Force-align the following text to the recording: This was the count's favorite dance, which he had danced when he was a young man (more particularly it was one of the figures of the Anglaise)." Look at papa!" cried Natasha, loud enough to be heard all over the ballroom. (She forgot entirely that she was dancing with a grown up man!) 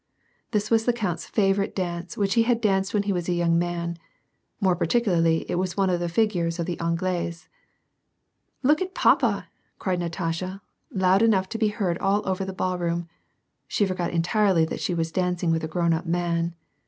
This 0.49 0.71
was 0.71 0.85
the 0.85 0.93
count's 0.93 1.27
favorite 1.27 1.75
dance, 1.75 2.17
which 2.17 2.33
he 2.33 2.41
had 2.41 2.59
danced 2.59 2.91
when 2.91 3.03
he 3.03 3.13
was 3.13 3.29
a 3.29 3.33
young 3.33 3.59
man 3.59 3.99
(more 4.59 4.75
particularly 4.75 5.45
it 5.47 5.59
was 5.59 5.77
one 5.77 5.91
of 5.91 5.99
the 5.99 6.09
figures 6.09 6.57
of 6.57 6.65
the 6.65 6.79
Anglaise)." 6.79 7.47
Look 8.63 8.81
at 8.81 8.95
papa!" 8.95 9.49
cried 9.77 9.99
Natasha, 9.99 10.59
loud 10.91 11.21
enough 11.21 11.47
to 11.49 11.59
be 11.59 11.67
heard 11.67 11.99
all 11.99 12.27
over 12.27 12.43
the 12.43 12.51
ballroom. 12.51 13.09
(She 13.67 13.85
forgot 13.85 14.09
entirely 14.09 14.65
that 14.65 14.81
she 14.81 14.95
was 14.95 15.11
dancing 15.11 15.51
with 15.51 15.63
a 15.63 15.67
grown 15.67 15.93
up 15.93 16.07
man!) 16.07 16.55